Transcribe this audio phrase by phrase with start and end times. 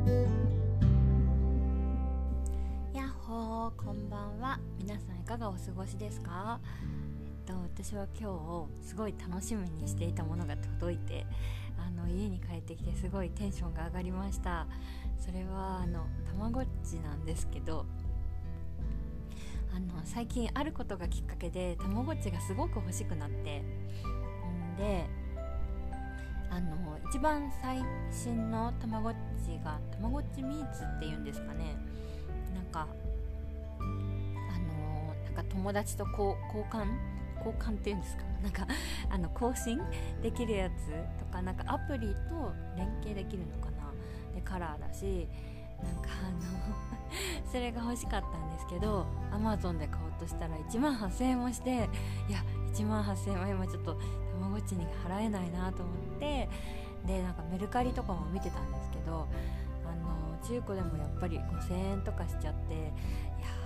[0.00, 0.06] や
[3.04, 4.58] っほーこんばんは。
[4.78, 6.58] 皆さんいかがお過ごしですか？
[7.46, 11.26] えっと私は今日すごい楽しみにしていたものが届いて
[11.76, 14.66] あの家に帰ってきてすごいテンションが上がりました。
[15.18, 17.84] それはあのたまごっちなんですけど
[19.76, 23.60] あの最近あることがきっかけでたまごっちがすごく欲しくなって。
[23.60, 25.04] んで
[26.52, 27.80] あの一番最
[28.10, 29.14] 新のたまごっ
[29.58, 31.76] ちがたまごっちミーツっていうんですかね。
[32.54, 32.86] なんか
[33.78, 36.34] あのなんか友達と交
[36.70, 36.86] 換？
[37.38, 38.24] 交換っていうんですか？
[38.42, 38.66] なんか
[39.10, 39.80] あの更新
[40.22, 40.72] できるやつ
[41.18, 43.90] とかなんかアプリと連携できるのかな？
[44.34, 45.26] でカラーだし
[45.82, 46.40] なんかあの
[47.50, 54.00] それが欲しかったんですけどアマゾンで買おうとしたら1万8000円もしていや1万8000円は今ちょっとた
[54.40, 56.48] まごっちに払えないなと思って
[57.06, 59.26] でなんかメルカリとかも見てたんですけど
[59.84, 62.90] あの中古でもやっぱり5000円とかしちゃっていや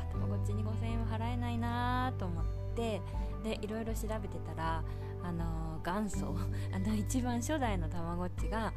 [0.09, 2.45] ーたまごっちに5000円は払えないなと思っ
[2.77, 3.01] て
[3.43, 4.83] でいろいろ調べてたら
[5.23, 6.37] あの元祖
[6.73, 8.73] あの一番初代のたまごっちが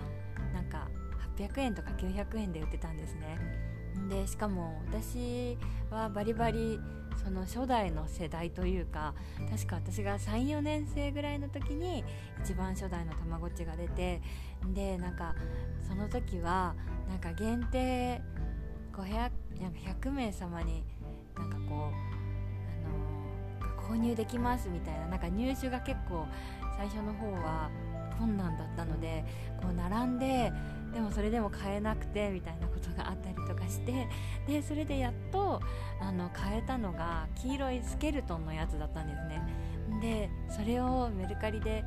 [0.53, 0.87] なんか
[1.37, 3.37] 800円とか900円で売ってたんですね。
[4.09, 5.57] でしかも私
[5.89, 6.79] はバリバリ
[7.23, 9.13] その初代の世代というか
[9.49, 12.03] 確か私が34年生ぐらいの時に
[12.43, 14.21] 一番初代のたまごっちが出て
[14.73, 15.35] でなんか
[15.87, 16.75] その時は
[17.09, 18.21] なんか限定
[18.93, 19.31] 500
[19.61, 20.83] なんか100名様に
[21.37, 21.95] なんかこう、
[22.85, 26.25] あのー、購入できますみたいななんか入手が結構
[26.77, 27.69] 最初の方は
[28.17, 29.23] 困難だったので
[29.61, 30.51] こう並んで
[30.93, 34.07] でもそれでも買えなくてみたいなことがあったりとかして
[34.47, 35.61] でそれでやっと
[36.01, 39.41] あの買えたのが黄色いスケルトンのやつだったんですね。
[40.01, 41.83] でそれをメルカリで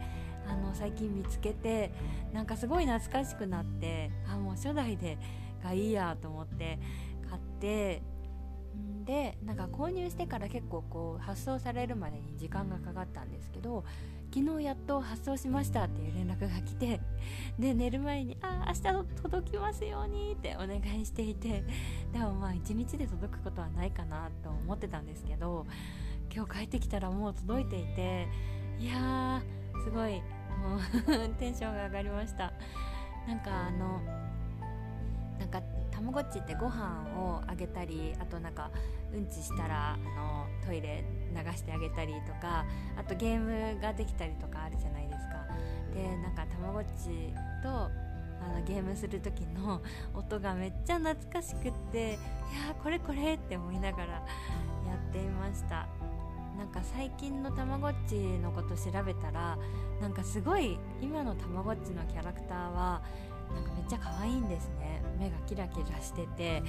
[0.48, 1.93] あの最近見つけて
[2.33, 5.19] なんかすごい懐かしくなってあもう初代で
[5.62, 6.78] がいいやと思って
[7.28, 8.03] 買って
[9.05, 13.84] でなんか購入してから結構こう発送されるまでに時間がかかったんですけど
[14.33, 17.01] 昨日やっと発送しましたっていう連絡が来て
[17.59, 21.65] で寝る前にああ明日届きますようにってお願いしていて
[22.13, 25.67] でもまあ一日で届くことはないかなと思ってたんですけど
[26.33, 28.29] 今日帰ってきたらもう届いていて
[28.79, 30.23] いやーすごい
[30.61, 32.53] もう テンションが上がりました。
[33.27, 34.01] なんかあの
[35.39, 35.62] なんか
[36.00, 38.71] たまごっちってご飯をあげたりあとなんか
[39.12, 42.65] うんちしたらあのトイレ流してあげたりとか
[42.97, 45.47] あとゲームができたりとかあるじゃないですか。
[45.94, 47.91] でなんかたまごっちとあ
[48.59, 49.83] のゲームする時の
[50.15, 54.06] 音がめっちゃ懐かしくっていやーこれこれって思いながら
[54.88, 55.87] やっていました。
[56.56, 59.59] なんか最近のたまごっちのこと調べたら
[60.00, 63.03] なんかすごい今のたまごっちのキャラクターは
[63.55, 64.91] なんかめっちゃ可愛いんですね。
[65.21, 66.62] 目がキラキラしてて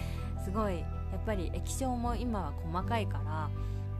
[0.44, 0.86] すごいや
[1.18, 3.50] っぱり液晶も今は細かいから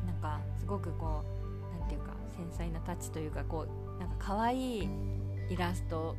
[0.06, 4.90] なんかすごくこう何て言うか繊細なタッチというかこうなんか可愛い
[5.50, 6.16] イラスト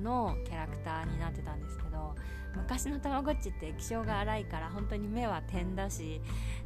[0.00, 2.14] のキャラクターになってたんですけど
[2.56, 6.20] 昔のたまごっちって液晶が荒いから本当に目は点だし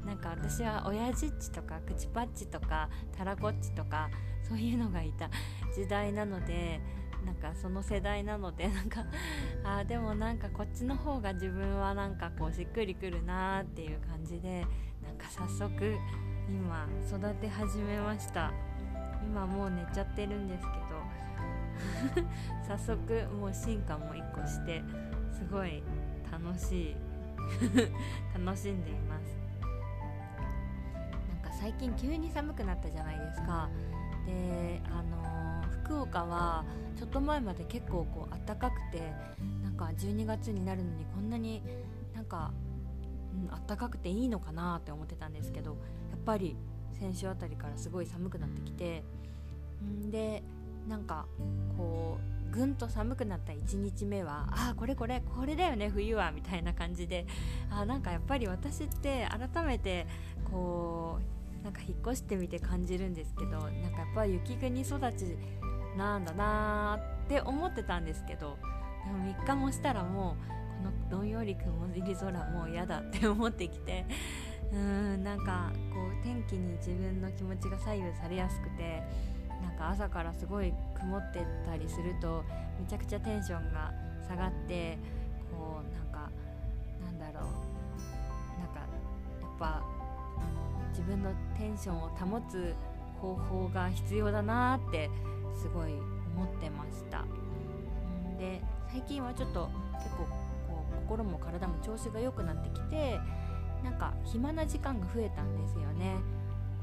[0.06, 4.10] なんか私は親父っちとか口パッチとかたらこっちとか
[4.47, 5.31] そういうのがいた
[5.75, 6.81] 時代なので
[7.25, 9.05] なんかその世代なのでなんか
[9.65, 14.67] あでもなんかこっちの方が自分はなんかこうしっくりくるなーっていう感じで
[15.05, 15.97] なんか早速
[16.49, 18.53] 今育て始めました。
[19.23, 22.27] 今もう寝ちゃってるんですけど
[22.67, 24.83] 早速もう進化も1個して
[25.33, 25.83] すごい
[26.31, 26.97] 楽しい
[28.45, 29.37] 楽しんでいます。
[31.29, 33.69] なんか最近急に寒くなったじゃないですか。
[34.27, 35.38] であのー、
[35.88, 36.65] 福岡は
[36.99, 39.00] ちょっと前まで結構こう暖かくて
[39.65, 41.62] なんか12月になるのにこんなに
[42.15, 42.53] なんか、
[43.34, 46.56] うん、暖かくていいのかなって思ってたんですけどやっぱり
[47.00, 49.03] 先週あたりからすごい寒くなってきて
[49.82, 50.43] んで
[50.87, 51.25] なんか
[51.78, 52.19] こ
[52.53, 57.26] うぐんと寒くなった1日目はあこれこれこれだよね冬はみたいな感じで
[57.70, 60.06] あなんかやっぱり私って改めて
[60.50, 61.19] こ
[61.61, 65.37] うなんか引っ越してみて感じるんですけどなんかやっぱ雪国育ち
[65.99, 68.56] なんだなーって思ってたんですけど
[69.05, 70.49] でも3日もしたらもう
[70.85, 74.06] このどんより曇り空もう嫌だって思ってきて
[74.73, 79.03] うーんなんかこう天気に自分の気持ちが左右されやすくて
[79.61, 82.45] なんか朝からすごい曇ってたりすると
[82.81, 83.93] めちゃくちゃテンションが
[84.29, 84.97] 下がって
[85.50, 86.31] こうなんか
[87.05, 87.50] なんだろう
[88.61, 88.81] なんか
[89.43, 89.83] やっぱ
[90.91, 92.73] 自分のテンションを保つ
[93.21, 95.11] 方法が必要だなって
[95.58, 95.93] すごい
[96.37, 97.25] 思ってました。
[98.38, 100.25] で最近はちょっと結構
[100.69, 103.19] こう心も体も調子が良くなってきて
[103.82, 106.16] なんか暇な時間が増えたんですよね。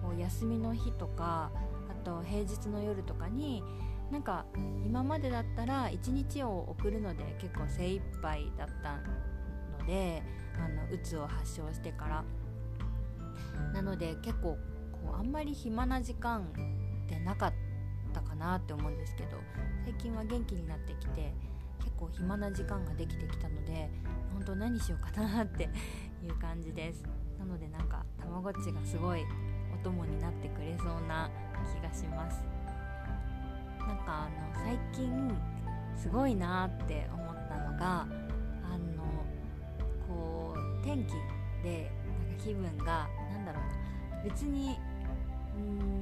[0.04, 1.50] こう休みの日とか
[1.90, 3.64] あと平日の夜とかに
[4.12, 4.46] なんか
[4.86, 8.98] 今までだったら一日を送るので結構精一杯だった
[9.82, 10.22] ので
[10.64, 12.24] あのうつを発症してから。
[13.74, 14.58] なので結構
[14.92, 17.65] こうあんまり暇な時間ってなかった
[18.38, 19.38] かなって思うんですけど
[19.84, 21.34] 最近は元気になってきて
[21.80, 23.90] 結構暇な時間ができてきたので
[24.34, 25.68] 本当何しようかなってい
[26.28, 27.04] う感じです。
[27.40, 29.22] なのでなんかたまごっちがすごい
[29.74, 31.30] お供になってくれそうな
[31.74, 32.44] 気がします。
[33.80, 35.32] なんかあの最近
[35.96, 38.06] すごいなって思ったのがあ
[38.78, 39.04] の
[40.08, 41.12] こう天気
[41.64, 41.92] で
[42.28, 44.24] なんか気分がなんだろうな。
[44.24, 44.80] 別に
[45.56, 45.95] うーん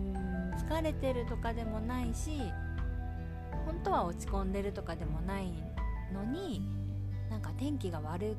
[0.67, 2.31] 疲れてるとかでもないし
[3.65, 5.51] 本当は落ち込んでるとかでもない
[6.13, 6.61] のに
[7.29, 8.35] なんか天気が悪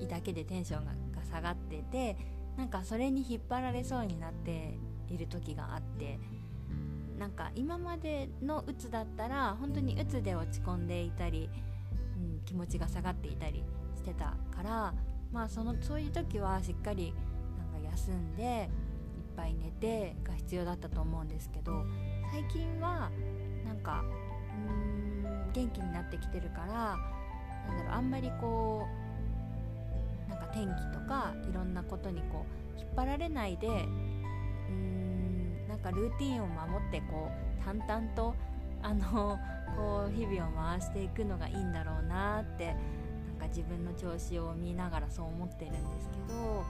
[0.00, 0.92] いだけでテンションが
[1.30, 2.16] 下がってて
[2.56, 4.78] なんかそれに引っ張られそうになって
[5.08, 6.18] いる時があって
[7.18, 11.50] なんか今までのうつだったら本当にうつで落ち込んでいたり、
[12.16, 13.64] うん、気持ちが下がっていたり
[13.96, 14.94] してたから
[15.32, 17.12] まあそのそういう時はしっかり
[17.72, 18.70] なんか休んで
[19.38, 21.84] ぱい寝てが必要だったと思うんですけど
[22.32, 23.08] 最近は
[23.64, 24.02] なんか
[24.66, 26.96] うーん元気になってきてるから
[27.68, 28.84] なんだろうあんまりこ
[30.26, 32.44] うなんか天気とかいろんなことにこ
[32.76, 37.30] う引っ張られないでうーんなんかルーティンを守ってこ
[37.60, 38.34] う淡々と
[38.82, 39.38] あの
[39.76, 42.74] こう日々を回していくのがいいんだろうなって
[43.28, 46.64] なんか自分の調子を見ながらそう思ってるんですけど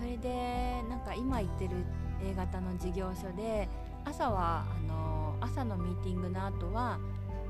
[0.00, 1.84] それでなんか今行ってる
[2.24, 3.68] A 型の事業所で
[4.06, 6.98] 朝はあの朝のミーティングの後は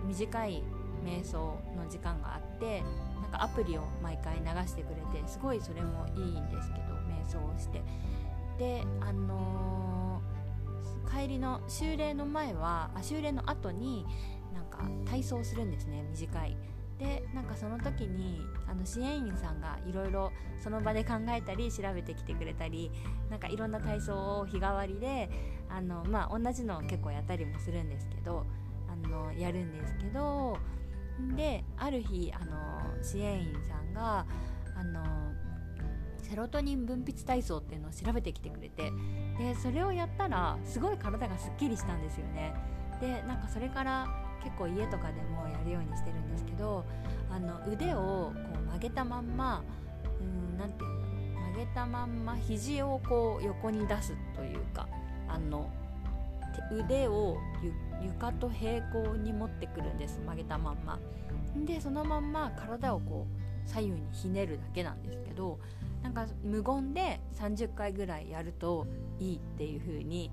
[0.05, 0.65] 短い
[1.05, 2.83] 瞑想の時間があって
[3.23, 7.83] なんかアプリを毎回流してくれてすごいそれもいいんですけど瞑想をして。
[8.59, 14.05] であのー、帰りの修礼の前はあ修礼の後に
[14.53, 16.57] なんか体操するんですね短い。
[17.01, 20.31] でなんかその時にあの支援員さんがいろいろ
[20.63, 22.91] その場で考えたり調べてきてくれたり
[23.31, 25.31] なんかいろんな体操を日替わりで
[25.71, 28.45] あの、まあ、同じのを結構やったりもするんですけど
[28.87, 30.59] あのやるんですけど
[31.37, 34.27] である日あの支援員さんが
[34.77, 35.03] あの
[36.19, 38.93] セロトニン分泌体操っていうのを調べてきてくれて
[39.39, 42.55] でそれをやったらすごい体がすっきりしたんですよね。
[43.01, 46.85] でなんかそれから結構家とかでもやるようにしてるんですけど
[47.31, 49.63] あの腕をこう曲げたまんま
[50.21, 54.89] うんなていうの曲げたまんま肘をこう横に出すというか
[55.29, 55.71] あの
[56.73, 57.37] 腕を
[58.03, 60.99] 床と平行に持ってくるんです曲げたまんま。
[61.67, 65.59] でそのまんま体をこう左右にひねるだけなんですけど
[66.03, 68.87] なんか無言で30回ぐらいやると
[69.19, 70.31] いいっていう風に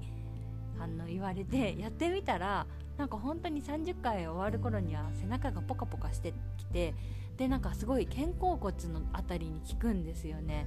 [0.79, 6.93] あの言われてやってみたらなんか本当に30回終わる頃には背中がポカポカしてきて
[7.37, 10.65] でなんかすごい肩甲骨の辺りに効くんですよね。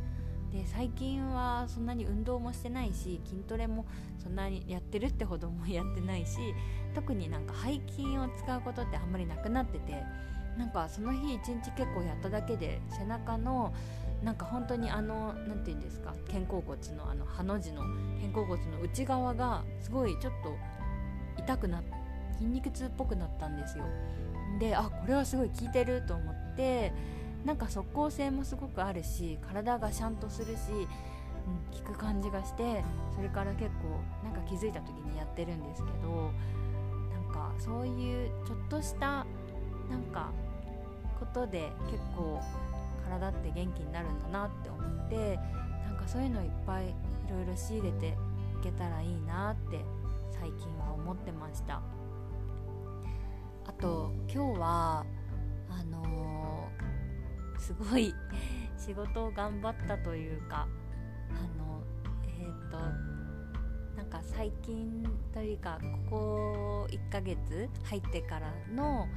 [0.53, 3.87] で最近はそんなに運動もしてないし筋トレも
[4.19, 6.39] そんなにやってるってほどもやってないし
[6.93, 10.03] 特になんか背筋を使うことってあんまりなくなってて
[10.59, 13.73] なんかその日一日結構やっただけで背中の
[14.25, 17.83] なんか本当にあの何て言うんですか肩甲骨のあのハの字の
[18.21, 20.57] 肩甲骨の内側がすごいちょっと
[21.43, 22.00] 痛くなって
[22.41, 23.85] 筋肉痛っぽくなったんですよ。
[24.59, 26.93] であこれはすごい効いてると思って
[27.45, 32.83] なんか即効性もすごくあるし体がシャンとするし、うん、効く感じがして
[33.15, 36.33] それから結構なんか気づいた時にやってるんですけど
[37.13, 39.27] なんかそういうちょっとした
[39.89, 40.31] なんか
[41.19, 42.41] ことで結構
[43.05, 45.37] 体って元気になるんだなって思って
[45.87, 46.89] なんかそういうのいっぱいい
[47.31, 48.13] ろいろ仕入れてい
[48.63, 49.85] けたらいいなって
[50.33, 51.81] 最近は思ってました。
[53.81, 55.07] と今日は
[55.71, 58.15] あのー、すごい
[58.77, 60.69] 仕事を頑張ったというか
[61.31, 61.83] あの
[62.29, 62.79] えっ、ー、と
[63.97, 65.79] なんか最近というか
[66.11, 69.09] ここ1ヶ月入ってからの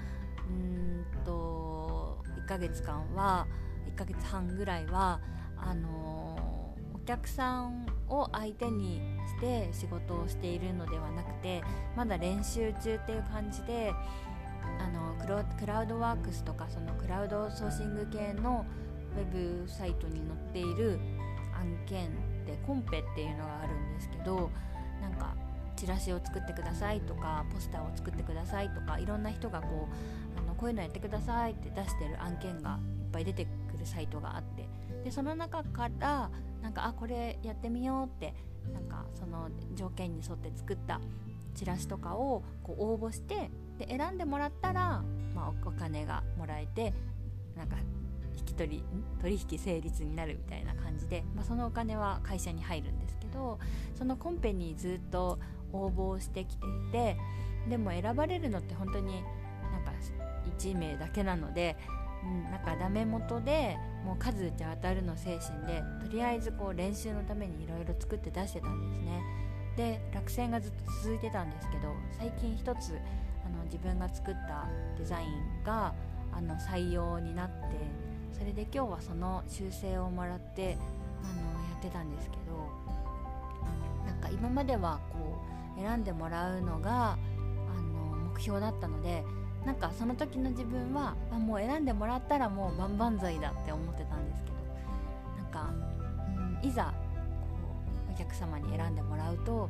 [0.49, 3.45] うんと1ヶ月間は
[3.93, 5.19] 1ヶ月半ぐらいは
[5.57, 11.61] あのー、お客さんを相手にして仕事をしているのではなくて
[11.97, 13.93] まだ練習中っていう感じで
[14.79, 18.65] あのクロクラウドワークスとかそのクラウドソーシング系の
[19.15, 20.99] ウェブサイトに載っている
[21.53, 22.09] 案件
[22.45, 24.49] でコンペっていうのがあるんですけど
[25.01, 25.35] なんか
[25.75, 29.87] チラシを作ってくださいとかポスターを作ってくださいとかいろんな人がこ
[30.35, 34.67] うあのこういうのやってくださいって出してる案件がいっぱい出てくるサイトがあって。
[35.03, 36.29] でその中から
[36.61, 38.33] なんかあこれやってみようって
[38.71, 41.01] なんかその条件に沿って作った
[41.55, 45.03] チラシとかをこう応募してで選んでもらったら、
[45.35, 46.93] まあ、お金がもらえて
[47.55, 47.75] なんか
[48.37, 48.83] 引き取り
[49.21, 53.59] 取引成立になるみたいな感じで、まあ、そのお金は会社に入るんですけど
[53.95, 55.39] そのコンペにずっと
[55.71, 57.17] 応募してきていて
[57.69, 59.23] でも選ばれるのって本当に
[59.71, 59.91] なんか
[60.57, 61.77] 1名だけなので、
[62.23, 69.23] うん、なんかダメ元でもう数打ち当たるの精神でとりあえずこう練習のためにいろいろ作って出してたんですね。
[69.75, 71.87] で落選がずっと続いてたんですけど
[72.19, 72.93] 最近一つ
[73.45, 75.93] あの自分が作ったデザインが
[76.31, 77.53] あの採用になって
[78.31, 80.77] それで今日はその修正をもらって
[81.23, 82.43] あのやってたんですけど
[84.05, 85.41] なんか今まではこ
[85.77, 89.23] う選んでもらうのがあの目標だったので
[89.65, 94.55] なんかその時の自分はあもう選んでもらったらもう万々歳だって思ってたんですけど
[95.41, 95.73] なんか、
[96.61, 96.91] うん、いざこ
[98.09, 99.69] うお客様に選んでもらうと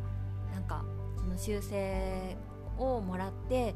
[0.54, 0.84] なんか
[1.18, 2.36] その修正
[2.78, 3.76] をもらって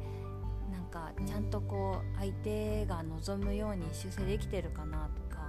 [0.70, 5.42] なんかちゃんとこう相手が望むように修正できてるかなとか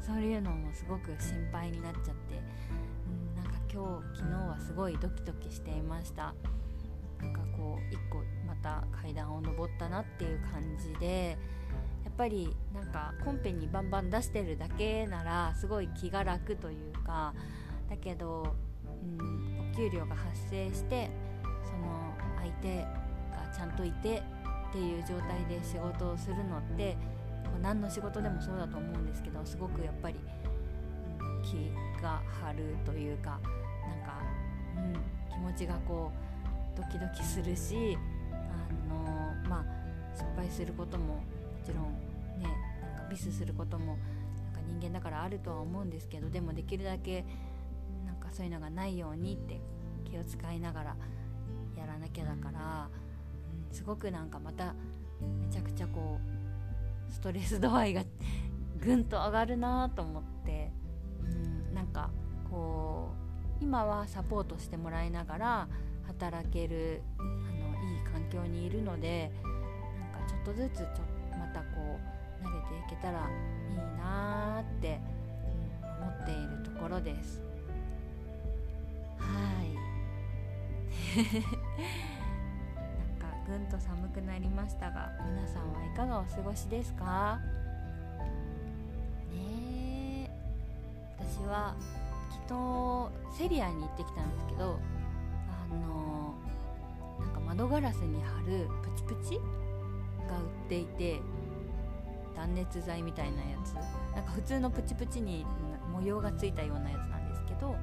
[0.00, 2.40] そういうのもすごく心配になっちゃって、
[3.36, 6.34] うん、なんか今日昨日はすごいドキドキしていました。
[7.20, 11.36] なんかこう一個また階段を上ったなっていう感じで
[12.04, 17.34] やっぱりなんかコンペにバンバン出してるだけならすごい気が楽というか
[17.88, 18.54] だけど、
[19.18, 21.10] うん、お給料が発生して
[21.64, 22.09] その
[22.40, 22.86] 相手が
[23.54, 24.22] ちゃんといて
[24.70, 26.96] っていう状態で仕事をするのって
[27.62, 30.16] 何の仕事でもそうだと思うんですけどすごくやっぱり、
[31.42, 33.40] 気が張るというかなん
[34.06, 34.22] か、
[34.76, 34.92] うん、
[35.30, 36.12] 気持ちがこ
[36.74, 37.96] うドキドキするし
[38.32, 39.64] あのまあ
[40.14, 41.22] 失敗することもも
[41.64, 42.48] ちろんね
[42.82, 47.24] なんかミスすることもなんか人間だからあるとは思うんですけどでもできるだけ
[48.06, 49.60] なんかそういうのがないようにって
[50.10, 50.96] 気を使いながら
[51.80, 52.88] やらなきゃだから。
[53.04, 53.10] うん
[53.72, 54.74] すごくなんかまた
[55.20, 56.18] めちゃくちゃこ
[57.08, 58.02] うストレス度合いが
[58.78, 60.72] ぐんと上がるなと思って
[61.22, 62.10] うんなんか
[62.50, 63.10] こ
[63.60, 65.68] う今はサポートしてもらいながら
[66.06, 67.28] 働けるあの
[67.92, 69.30] いい環境にいるので
[70.12, 70.86] なんかちょっとずつちょ
[71.38, 71.98] またこ
[72.42, 73.28] う慣れていけたら
[73.70, 74.98] いいなって、
[75.82, 77.49] 思っているところです。
[81.16, 81.24] なん
[83.18, 87.38] かぐんと寒くなりましたが皆さんはいかがお過ごしですか？
[89.32, 90.30] ね
[91.18, 91.74] 私は
[92.48, 92.54] 昨
[93.34, 94.78] 日セリアに行ってきたんですけど
[95.48, 96.34] あの
[97.18, 99.34] なんか窓ガラスに貼るプチプチ
[100.28, 101.20] が売っていて
[102.36, 103.74] 断熱材みたいなやつ。
[104.14, 105.46] なんか普通のプチプチに
[105.92, 107.76] 模様がついたようなやつなんですけど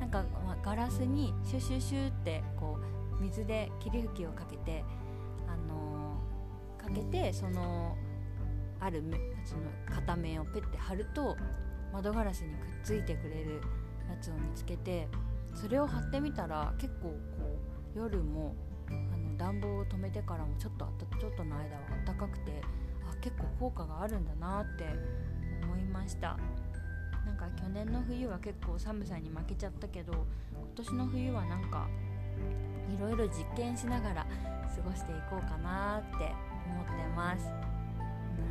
[0.00, 0.24] なんか
[0.64, 2.78] ガラスにシュシュシュってこ
[3.18, 4.84] う水で霧吹きをかけて
[5.46, 6.20] あの
[6.78, 7.96] かけてその
[8.80, 9.02] ある
[9.44, 9.62] その
[9.92, 11.36] 片面をペッて貼ると
[11.92, 13.60] 窓ガラスにくっついてくれる
[14.08, 15.08] やつを見つけて
[15.54, 17.58] それを貼ってみたら結構こ
[17.96, 18.54] う夜も
[18.88, 22.62] あの暖房を止めてからもちょっとあたちょっとの間はあったかくて
[23.10, 24.84] あ結構効果があるんだなって
[25.64, 26.38] 思いました。
[27.38, 31.88] か去年の冬は結構寒さに負けちゃったけど今年の冬はなんか
[32.92, 34.26] いろいろ実験しながら
[34.74, 36.32] 過ごしていこうかなって
[36.66, 37.46] 思ってます。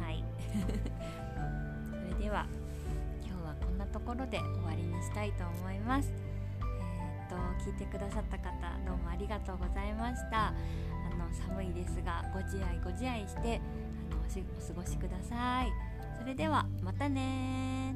[0.01, 0.23] はい。
[1.91, 2.45] それでは
[3.25, 6.11] 今日はこんなところで終わりにしたいと思います。
[6.61, 8.51] えー、っと聞いてくださった方
[8.85, 10.47] どうもありがとうございました。
[10.47, 10.53] あ
[11.17, 13.61] の寒いですがご自愛ご自愛して
[14.11, 15.71] あのお過ごしください。
[16.19, 17.95] それではまたね